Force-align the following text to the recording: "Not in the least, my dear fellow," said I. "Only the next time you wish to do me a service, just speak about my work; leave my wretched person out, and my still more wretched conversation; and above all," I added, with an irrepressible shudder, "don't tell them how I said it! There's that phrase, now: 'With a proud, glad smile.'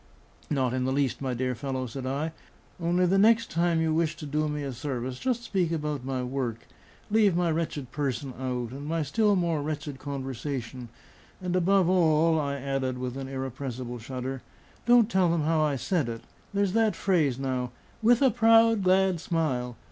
"Not 0.49 0.73
in 0.73 0.85
the 0.85 0.91
least, 0.91 1.21
my 1.21 1.35
dear 1.35 1.53
fellow," 1.53 1.85
said 1.85 2.07
I. 2.07 2.31
"Only 2.81 3.05
the 3.05 3.19
next 3.19 3.51
time 3.51 3.79
you 3.79 3.93
wish 3.93 4.17
to 4.17 4.25
do 4.25 4.47
me 4.49 4.63
a 4.63 4.73
service, 4.73 5.19
just 5.19 5.43
speak 5.43 5.71
about 5.71 6.03
my 6.03 6.23
work; 6.23 6.65
leave 7.11 7.35
my 7.35 7.51
wretched 7.51 7.91
person 7.91 8.33
out, 8.39 8.71
and 8.71 8.87
my 8.87 9.03
still 9.03 9.35
more 9.35 9.61
wretched 9.61 9.99
conversation; 9.99 10.89
and 11.39 11.55
above 11.55 11.87
all," 11.87 12.39
I 12.39 12.55
added, 12.55 12.97
with 12.97 13.15
an 13.15 13.27
irrepressible 13.27 13.99
shudder, 13.99 14.41
"don't 14.87 15.07
tell 15.07 15.29
them 15.29 15.43
how 15.43 15.61
I 15.61 15.75
said 15.75 16.09
it! 16.09 16.21
There's 16.51 16.73
that 16.73 16.95
phrase, 16.95 17.37
now: 17.37 17.69
'With 18.01 18.23
a 18.23 18.31
proud, 18.31 18.81
glad 18.81 19.19
smile.' 19.19 19.77